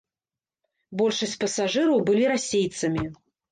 [1.01, 3.07] Большасць пасажыраў былі расейцамі.